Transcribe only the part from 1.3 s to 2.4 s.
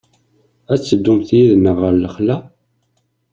yid-neɣ ɣer lexla?